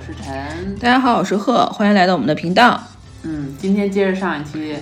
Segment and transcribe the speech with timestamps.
[0.00, 0.76] 我是陈。
[0.76, 2.82] 大家好，我是贺，欢迎来到我们的频道。
[3.22, 4.74] 嗯，今天接着上一期，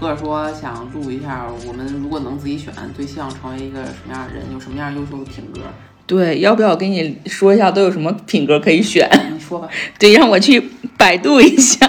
[0.00, 5.60] 贺说想录一下，我们如果能自己选，最希望成为一个什么样的人，有什么样优秀的品格？
[6.08, 9.08] 对，要不要给你说一下都有什么品格可以选？
[9.32, 9.68] 你说吧。
[9.96, 10.60] 对，让我去
[10.96, 11.88] 百度一下。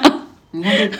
[0.52, 1.00] 你看这，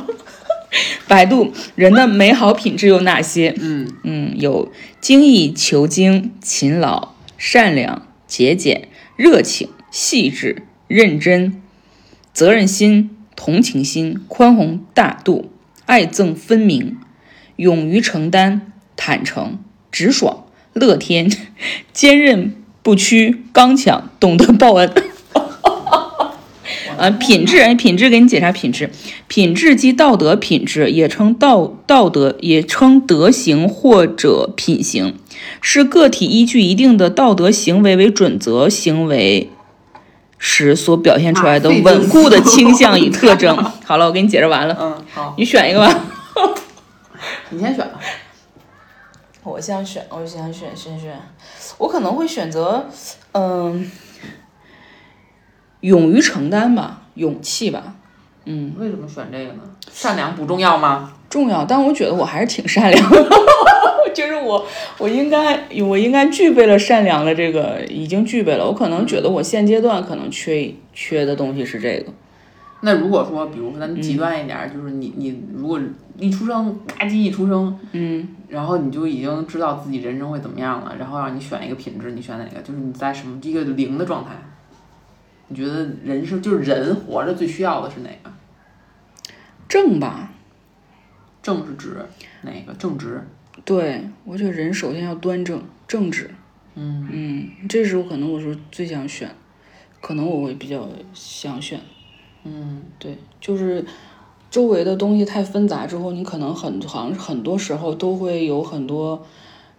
[1.06, 3.54] 百度人的美好品质有哪些？
[3.60, 4.72] 嗯嗯，有
[5.02, 11.60] 精益求精、勤劳、善良、节俭、热情、细致、认真、
[12.32, 15.50] 责任心、同情心、宽宏大度、
[15.84, 16.96] 爱憎分明、
[17.56, 19.58] 勇于承担、坦诚、
[19.90, 21.30] 直爽、乐天、
[21.92, 24.92] 坚韧不屈、刚强、懂得报恩。
[26.96, 28.88] 啊，品质，哎，品质，给你解啥品质？
[29.28, 35.14] 品质即道德品质，也称道道德，也称德行或者品行，
[35.60, 39.50] 是个体依据一定的道德行为为准则行为
[40.38, 43.56] 时所表现出来的稳固的倾向与特征。
[43.84, 46.00] 好了，我给你解释完了，嗯，好，你选一个吧。
[47.50, 47.98] 你先选吧。
[49.42, 51.16] 我想选，我想选，先选。
[51.78, 52.88] 我可能会选择，
[53.32, 53.90] 嗯，
[55.80, 57.94] 勇于承担吧，勇气吧。
[58.46, 59.60] 嗯，为什么选这个呢？
[59.92, 61.12] 善良不重要吗？
[61.28, 63.28] 重要，但我觉得我还是挺善良的，
[64.14, 64.64] 就是我，
[64.98, 68.64] 我应该，我应该具备了善良的这个，已经具备了。
[68.64, 72.12] 我可能觉得我现阶段可能缺缺的东西是这个。
[72.82, 75.80] 那如果说，比如说咱极端一点儿，就是你你如果
[76.18, 82.60] 一出生，吧唧一出生，嗯，然后你就已经知道自己人生会怎么样了，然后让你选一个品质，你选哪个？
[82.62, 84.30] 就是你在什么一个零的状态，
[85.48, 88.30] 你觉得人生就是人活着最需要的是哪个？
[89.76, 90.32] 正吧？
[91.42, 91.98] 正是指
[92.40, 92.72] 哪个？
[92.72, 93.22] 正直。
[93.62, 96.30] 对，我觉得人首先要端正、正直。
[96.76, 99.30] 嗯嗯，这时候可能我是最想选，
[100.00, 101.78] 可能我会比较想选。
[102.44, 103.84] 嗯对，就是
[104.50, 109.26] 周围的东西太纷杂之后，你可能很好像很多时候都会有很多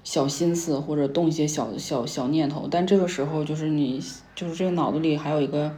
[0.04, 4.00] 小心思或者动一些小小小念头，但这个时候就是你
[4.36, 5.76] 就是这个脑子里还有一个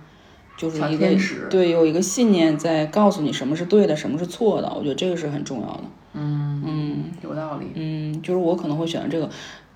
[0.59, 1.07] 就是一个
[1.49, 5.83] 对有一个信念在告诉你什么是对的，什么是错的，我觉得这个是很重要的。
[6.13, 7.67] 嗯嗯有道理。
[7.75, 9.29] 嗯，就是我可能会选择这个。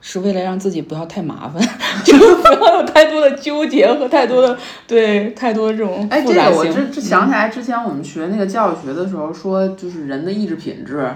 [0.06, 1.66] 是为了让自己不要太麻烦，
[2.04, 6.34] 就是不要有太多的纠结和太多的对太多的这种哎，这。
[6.34, 11.10] 个我这这想起来，之前我们学那个教育学的时候说，就是人的意志品质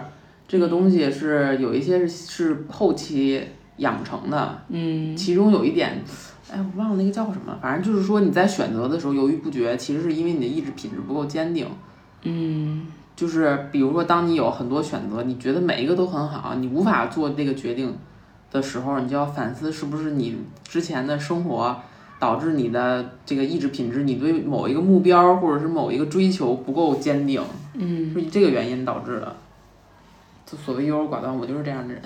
[0.47, 3.43] 这个东西是有一些是是后期
[3.75, 6.01] 养成的，嗯其中有一点，
[6.51, 11.67] 哎，我忘了那个叫什么，反正就是说你在选择的时候犹豫不决，其实是因为你的意志品质不够坚定。
[12.23, 17.95] 嗯就是比如说，当你有很多选择，你觉得每一个都很好，你无法做这个决定
[18.51, 21.75] 的时候，你就要反思是不是你之前的生活
[22.19, 27.41] 导致你的这个意志品质，你对某一个目标或者是某一个追求不够坚定，
[27.73, 28.13] 嗯。
[28.13, 29.35] 是这个原因导致的。
[30.45, 32.01] 就所谓优柔寡断，我就是这样的人。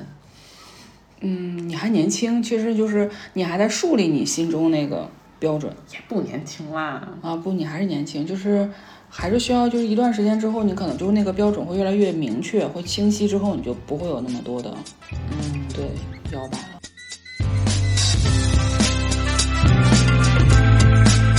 [1.23, 7.35] 嗯，你还年轻，其实就是你还在树立你心中那个标准也不年轻啦，啊。
[7.35, 8.67] 不，你还是年轻，就是
[9.07, 14.75] 还是需要就是一段时间之后，你可能就是那个标准会越来越明确，会清晰之后，你就不会有那么多的
[15.11, 15.85] 嗯，对
[16.33, 16.81] 摇摆了。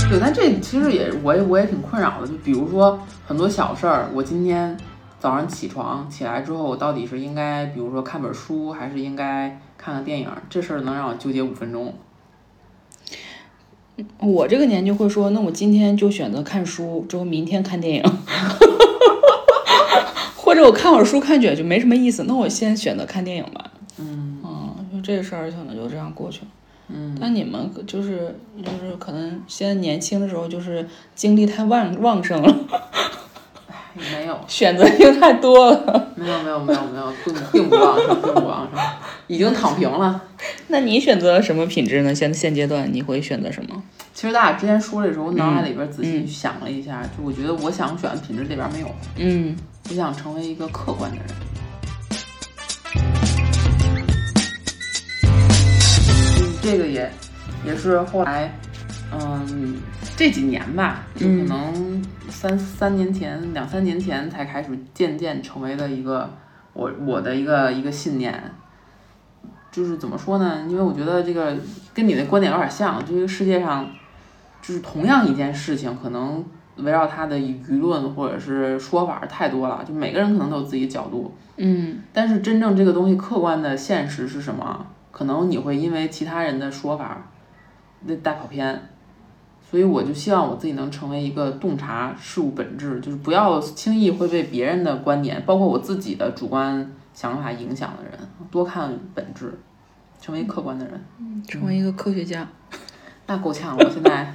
[0.09, 4.77] 对，但这其实也我也我也挺困扰的，就比如说很多小事儿，我今天
[5.23, 10.29] 早上起床起来之后，我到底是应该比如说看本书，还是应该看看电影？
[10.49, 11.93] 这事儿能让我纠结五分钟。
[14.19, 18.03] 我这个年纪会说，那我今天就选择看书，之后明天看电影，
[20.35, 23.71] 或者我看会儿书看久了就没什么意思，那我先选择看电影吧。
[23.99, 26.47] 嗯嗯，就这事儿可能就这样过去了。
[26.89, 30.85] 嗯，但你们就是就是可能现在年轻的时候就是
[31.15, 32.53] 精力太旺旺盛了，
[33.95, 36.11] 没有选择性太多了。
[36.15, 38.81] 没有没有没有没有，并并不旺盛，并不旺盛，
[39.27, 40.21] 已经躺平了。
[40.67, 42.13] 那你选择什么品质呢？
[42.13, 43.83] 现现阶段你会选择什么？
[44.13, 49.55] 其实咱俩之前说的时候，我脑海里边仔细想了一下，就我觉得我想选的品质里边没有，嗯
[49.89, 51.25] 我想成为一个客观的人。
[55.25, 57.11] 嗯，这个也
[57.65, 58.53] 也是后来，
[59.19, 59.81] 嗯，
[60.15, 66.29] 这几年吧，就可能三三年前、两三年前才开始渐渐成为了一个
[66.73, 68.41] 我我的一个一个信念。
[69.71, 70.65] 就是怎么说呢？
[70.69, 71.55] 因为我觉得这个
[71.95, 73.89] 跟你的观点有点像，这个世界上
[74.61, 76.45] 就是同样一件事情，可能
[76.77, 81.33] 围绕它的舆论或者是说法太多了，就每个人可能都有自己的角度。
[81.57, 84.85] 嗯但是真正这个东西客观的现实是什么？
[85.11, 87.25] 可能你会因为其他人的说法，
[88.01, 88.79] 那大跑偏。
[89.73, 98.11] 所以我就希望我自己能成为一个洞察事物本质，就是不要轻易会被别人的观点，包括我自己的主观想法影响的人，
[98.51, 99.51] 多看本质，
[100.21, 101.03] 成为客观的人。
[101.47, 102.47] 成为一个科学家。
[103.25, 104.31] 那够呛了，我现在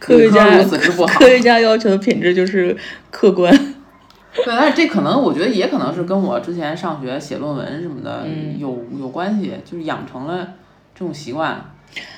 [0.00, 2.76] 科学 家理科如此之不好科学家要求的品质就是
[3.12, 3.56] 客观。
[4.34, 10.54] 对，但是这可能我觉得也可能是跟我之前上学写论文什么的嗯有有关系，就是养成了
[10.92, 11.72] 这种习惯。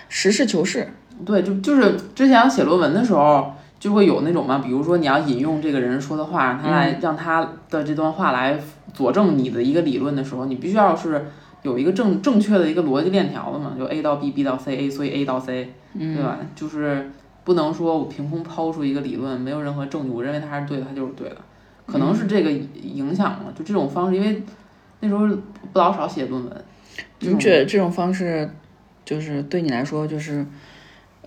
[0.08, 0.88] 实事求是。
[1.24, 8.58] 对，就就是之前写论文的时候，就会有那种嘛，比如说你要引用这个人说的话，让他来、让他的这段话来
[8.92, 11.26] 佐证你的一个理论的时候，你必须要是
[11.62, 16.38] 有一个正正确的一个逻辑链条的嘛，就 A 到 B，B 到 C，A 所以 A 到 C，对吧？
[16.54, 17.10] 就是
[17.44, 21.36] 不能说我凭空抛出一个理论，没有任何证据，我认为它是对的，它就是对的，
[21.86, 24.42] 可能是这个影响了，就这种方式，因为
[25.00, 25.26] 那时候
[25.72, 26.64] 不老少写论文，
[27.18, 28.48] 这你觉得这种方式，
[29.04, 30.46] 就是对你来说，就是，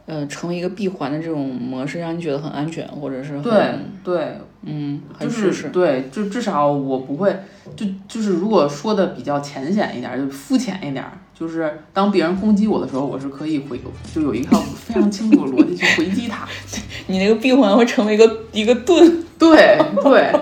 [0.08, 5.70] 呃，成为一个闭环的这种模式，让你觉得很安全，或者是很对对，嗯，就是。
[5.70, 7.44] 对，就至少我不会，
[7.76, 13.80] 就就是如果说的比较浅显一点儿，就肤浅一点儿，就是当别人攻击我的时候，我是可以回，
[14.16, 16.48] 就有一套非常清楚的逻辑去回击他。
[17.08, 19.24] 你那个闭环会成为一个一个盾。
[19.38, 20.32] 对对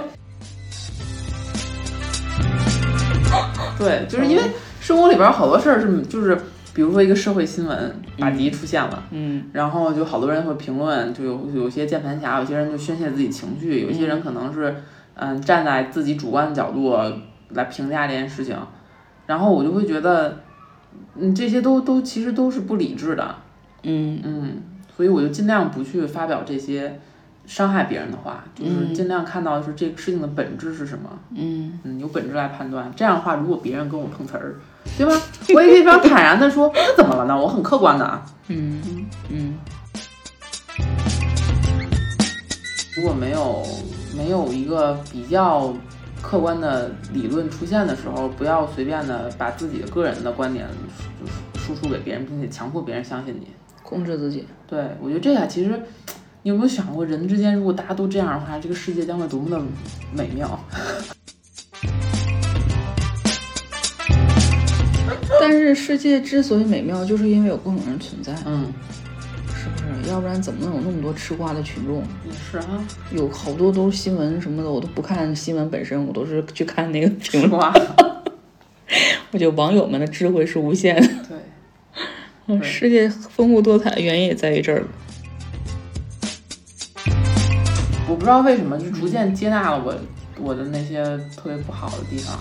[3.78, 4.44] 对，就是因为
[4.80, 6.40] 生活里边儿好多事儿是，就是
[6.76, 9.04] 比如说一个社会新闻打击出现了。
[9.12, 9.46] 嗯。
[9.54, 14.76] 然后就好多人会评论，就有有些键盘侠，有些人就宣泄自己情绪，有些人可能是
[15.16, 16.94] 嗯站在自己主观的角度
[17.52, 18.58] 来评价这件事情，
[19.26, 20.38] 然后我就会觉得，
[21.16, 23.36] 嗯这些都都其实都是不理智的，
[23.84, 24.20] 嗯。
[24.24, 24.62] 嗯，
[24.96, 27.00] 所以我就尽量不去发表这些
[27.46, 31.80] 伤害别人的话，就是尽量看到是这个事情的本质是什么，嗯。
[31.84, 32.92] 嗯，由本质来判断。
[32.96, 34.56] 这样的话，如果别人跟我碰瓷儿，
[34.98, 35.14] 对吧？
[35.54, 37.38] 我也可以非常坦然的说，那怎么了呢？
[37.40, 38.26] 我很客观的啊。
[38.48, 38.82] 嗯
[39.30, 39.56] 嗯
[42.96, 43.66] 如果没有
[44.16, 45.74] 没有一个比较
[46.22, 50.66] 客观的理论出现的时候，不要随便的把自己的个人的观点
[51.58, 53.48] 输输出给别人，并且强迫别人相信你。
[53.84, 54.48] 控制自己。
[54.66, 55.80] 对我觉得这个其实，
[56.44, 59.62] 你有没有想过，人之间如果大家都这样的话，这个世界将会多么的
[60.14, 60.58] 美妙？
[65.48, 68.66] 但是世界之所以美妙，就是因为有各种人存在，嗯，
[69.50, 70.10] 是不是？
[70.10, 72.02] 要不然怎么能有那么多吃瓜的群众？
[72.26, 77.62] 也是哈，有好多都是新闻什么的，我都不看新闻本身，我都是去看那个评论。
[79.30, 81.08] 我觉得网友们的智慧是无限的。
[82.48, 84.84] 对，世界丰富多彩的原因也在于这儿。
[88.10, 89.96] 我不知道为什么就逐渐接纳了我
[90.40, 91.04] 我的那些
[91.38, 92.40] 特别不好的地方。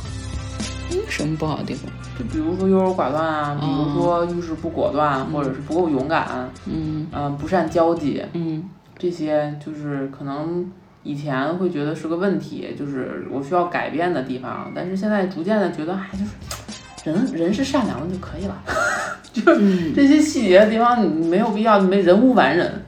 [1.08, 1.90] 什么不好的地方？
[2.18, 7.06] 就比如说优柔寡断啊，比如说遇事不果断，或者是不够勇敢，嗯。
[7.12, 8.64] 嗯、不善交际，嗯。
[8.96, 10.70] 这些就是可能
[11.02, 18.62] 以前会觉得是个问题，就是我需要改变的地方，但是现在逐渐的觉得，哎，就是人人是善良的就可以了，
[19.32, 22.82] 就是嗯，这些细节的地方你没有必要，没人无完人，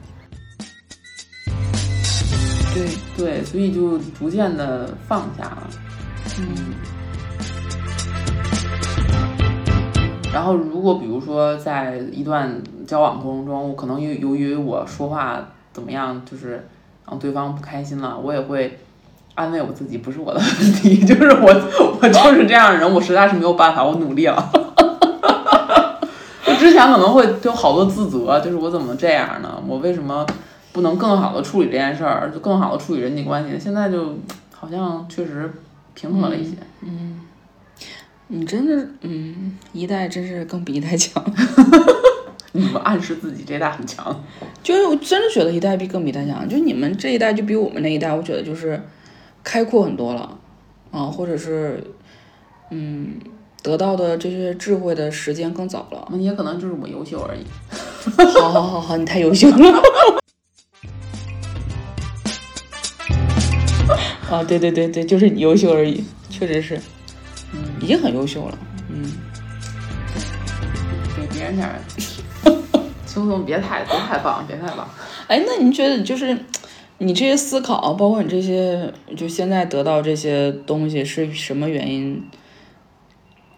[2.73, 2.87] 对，
[3.17, 5.69] 对，所以就逐渐的放下了。
[6.39, 6.47] 嗯
[10.37, 15.41] 然后，如果比如说在一段交往过程中，我可能由由于我说话
[15.73, 16.67] 怎么样，就是
[17.09, 18.77] 让对方不开心了，我也会
[19.33, 21.47] 安慰我自己，不是我的问题， 就是我
[21.99, 24.47] 我就是这样的人，我实在是没有办法，我努力了。
[26.45, 29.59] 我之前可能会有好多自责，就是我怎么这样呢？
[29.67, 30.23] 我为什么
[30.71, 33.57] 不能更好的处理这件事儿，就更好的处理人际关系？
[33.59, 34.19] 现在就
[34.53, 35.51] 好像确实
[35.95, 36.55] 平和了一些。
[36.81, 37.21] 嗯
[38.29, 41.23] 你真的，嗯，一代真是更比一代强。
[42.53, 44.23] 你们暗示自己这代很强，
[44.63, 48.81] 就是我真的觉得一代比更比一代强，就你们这一代就比我们那一代，我觉得就是
[49.43, 50.37] 开阔很多了，
[50.91, 51.83] 啊，或者是，
[52.71, 53.19] 嗯，
[53.61, 56.07] 得到的这些智慧的时间更早了。
[56.11, 57.45] 那也可能就是我优秀而已。
[58.39, 59.81] 好好好好，你太优秀了。
[64.31, 66.81] 啊，对对对对，就是你优秀而已，确实是，嗯，
[67.81, 68.57] 已经很优秀了。
[68.89, 69.03] 嗯，
[71.15, 71.75] 给别人点儿
[73.05, 74.87] 轻松，别太别太棒，别太棒。
[75.27, 76.37] 哎，那您觉得就是
[76.99, 82.23] 你这些思考，包括你这些，就现在得到这些东西是什么原因？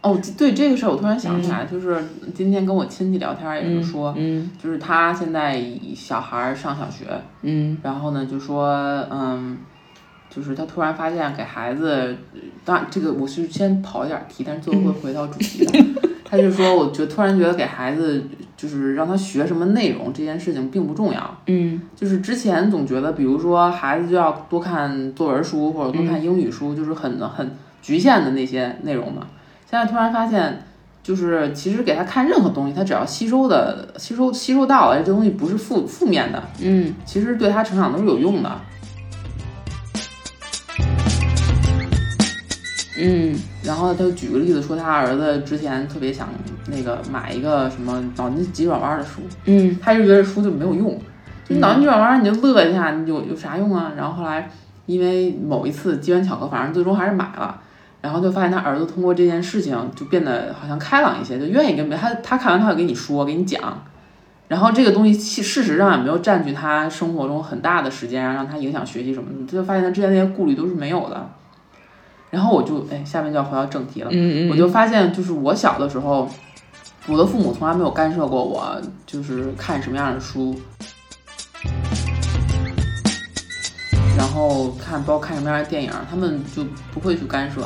[0.02, 2.02] 哦，对这个事儿，我突然想起来，就是
[2.34, 5.62] 今天跟我亲戚聊天儿也是说，嗯就是他现在
[5.94, 7.06] 小孩儿上小学，
[7.42, 8.70] 嗯然后呢就说，
[9.12, 9.58] 嗯，
[10.30, 12.16] 就是他突然发现给孩子，
[12.64, 15.86] 当然这个我是先跑一点儿题，但是最后会回到主题的。
[16.24, 18.24] 他就说，我觉突然觉得给孩子
[18.56, 21.38] 就是让他学什么内容这件事情并不重要。
[21.48, 29.26] 嗯就是之前总觉得，比如说孩子就要多看作文书或者多看英语书，就是很很局限的那些内容嘛。
[29.68, 30.64] 现在突然发现，
[31.02, 38.52] 就是其实给他看任何东西，他只要吸收的吸收吸收到了，这东西不是负负面的，嗯其实对他成长都是有用的。
[43.00, 46.28] 嗯然后他就举个例子说，他儿子之前特别想
[46.68, 51.00] 那个买一个什么脑筋急转弯的书，嗯他就觉得书就没有用，
[51.48, 53.94] 就脑筋急转弯你就乐一下，你有有啥用啊？
[53.98, 54.50] 然后后来
[54.86, 57.60] 因为某一次机缘巧合，反正最终还是买了，
[58.02, 63.84] 然后就发现他儿子通过这件事情就变得好像开朗一些，就愿意跟别他他看完他会给你说，给你讲。
[64.48, 71.30] 然后这个东西其事实上也没有占据他生活中很大的时间，让他影响学习什么的，他就发现他之前那些顾虑都是没有的。
[72.30, 74.10] 然后我就哎，下面就要回到正题了。
[74.12, 76.30] 嗯嗯我就发现，就是我小的时候，
[77.08, 80.56] 我的父母从来没有干涉过我，就是看什么样的书，
[84.18, 87.62] 然后看包括看什么样的电影，他们就不会去干涉。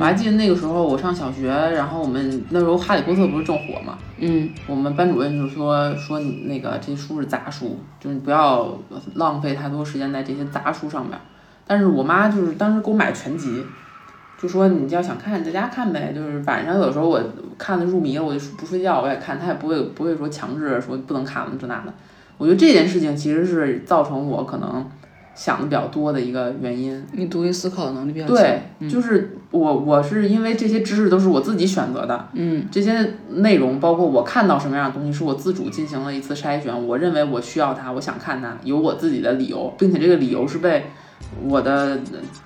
[0.00, 8.76] 我还记得那个时候我上小学，然后我们那时候《哈利波特》不是正火嘛，嗯我们班主任就说说你那个这书是杂书，就是你不要
[9.14, 11.16] 浪费太多时间在这些杂书上面。
[11.68, 13.62] 但是我妈就是当时给我买全集，
[14.40, 17.20] 就说你要想看你在家看呗，就是晚上有时候我
[17.56, 21.94] 看的入迷了，我就不睡觉我也看，他也不会不会说强制说不能看了这那的。
[22.38, 24.86] 我觉得这件事情其实是造成我可能
[25.34, 27.02] 想的比较多的一个原因。
[27.12, 28.36] 你独立思考能力比较强。
[28.36, 36.86] 对，就是我我是因为这些知识都是我自己选择的，嗯这些内容包括我看到什么样的东西，是我自主进行了一次筛选。
[36.86, 40.84] 我认为我需要它，我想看它，有我自己的理由，并且这个理由是被
[41.44, 41.98] 我的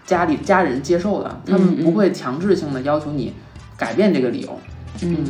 [0.05, 3.33] 家里家人接受的，他们不会强制性的要求你
[3.77, 4.59] 改变这个理由。
[5.03, 5.25] 嗯。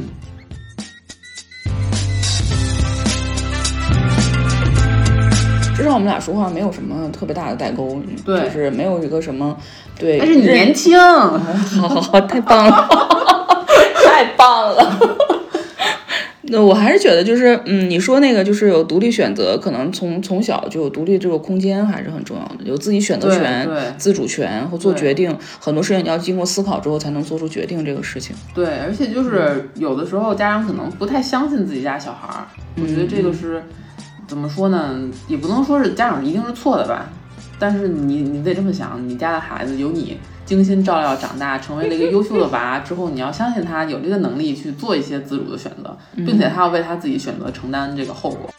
[5.77, 9.57] 至少我们俩说话没有什么特别大的代沟，对就是没有一个什么
[9.99, 10.19] 对。
[10.19, 12.89] 但是你年轻， 好好好，太棒了，
[14.05, 15.17] 太棒了。
[16.51, 25.35] 那我还是觉得，就是嗯，你说那个就是有独立选择，可能从从小就有独立这个空间，还是很重要的，有自己选择权、对自主权和做决定。
[25.61, 28.35] 很多事情你要经过思考之后才能做出决定，这个事情。
[28.55, 32.47] 对，而且就是有的时候家长可能不太相信自己家小孩儿，
[32.83, 33.63] 我觉得这个是
[34.27, 34.99] 怎么说呢？
[35.29, 37.09] 也不能说是家长一定是错的吧，
[37.59, 48.51] 但是你你得这么想，你家的孩子有你精心照料长大，成为了一个优秀的娃之后，你要相信他有这个能力去做一些自主的选择，并且他要为他自己选择承担这个后果。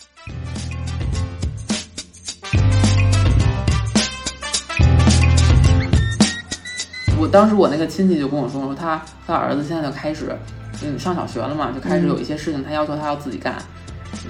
[7.19, 10.35] 我当时我那个亲戚就跟我说说他他儿子现在就开始，
[10.83, 13.55] 嗯，上小学了嘛，就开始有一些事情他要求他要自己干，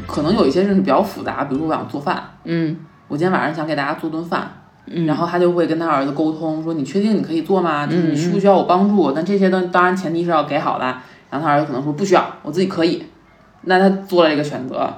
[0.07, 2.75] 可能有一些事情比较复杂，比如说我想做饭，嗯
[3.07, 7.85] 我今天晚上想给大家做顿饭，嗯然后他就会跟他儿子沟通说你确定你可以做吗？
[7.87, 9.11] 就是你需不需要我帮助？
[9.11, 10.85] 但这些都当然前提是要给好的。
[11.29, 13.05] 然后他儿子可能说不需要，我自己可以。
[13.61, 14.91] 那他做了这个选择，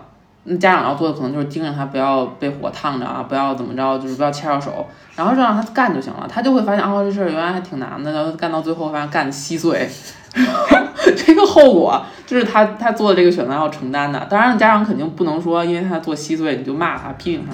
[0.45, 6.25] 那家长要做的可能就是盯着他不要被火烫着啊，不要怎么着，就是不要切着手，然后就让他干就行了。
[6.27, 9.87] 他就会发现哦，这事儿原来还挺难的，然后干到最后发现干的稀碎。
[11.15, 14.25] 这个后果就是他他做的这个选择要承担的。
[14.29, 17.53] 当然，家长肯定不能说因为他做稀碎你就骂他批评他，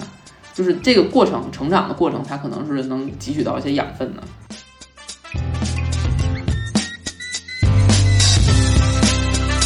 [0.59, 4.21] 就是这个过程成长的过程，他可能是能汲取到一些养分的。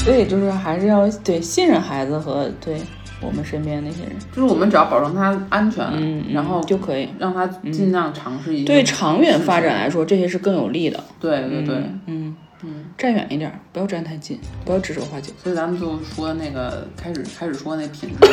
[0.06, 2.80] 所以就是还是要对信任孩子和对
[3.20, 7.10] 我们身边那些人，就是我们只要保证他安全，嗯，然后就可以。
[7.18, 8.66] 让他尽量尝试一些。
[8.66, 11.04] 对长远发展来说，这些是更有利的。
[11.20, 15.34] 对对对，嗯嗯，站远一点，不要站太近，不要指手画脚。
[15.42, 18.28] 所以咱们就说那个开始开始说那品质。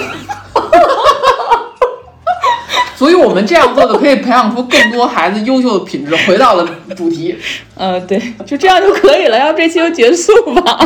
[3.01, 6.15] 所以我们这样做的可以培养出更多孩子优秀的品质。
[6.27, 7.35] 回到了主题，
[7.75, 9.39] 呃，对，就这样就可以了。
[9.39, 10.79] 要不这期就结束吧？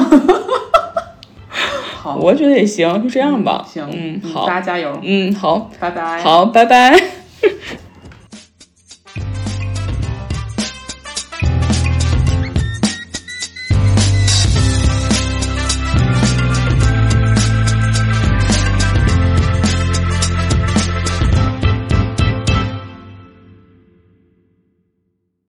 [2.00, 3.66] 好，我觉得也行，就这样吧。
[3.68, 7.02] 行，嗯，好，大家加油，嗯，好，拜拜，好，拜拜。